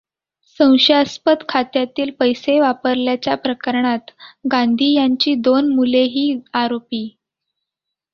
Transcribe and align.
संशयास्पद 0.59 1.43
खात्यातील 1.49 2.11
पैसे 2.11 2.59
वापरल्याच्या 2.59 3.35
प्रकरणात 3.35 4.11
गांधी 4.51 4.91
यांची 4.93 5.33
दोन 5.39 5.69
मुलेही 5.75 6.39
आरोपी. 6.53 7.07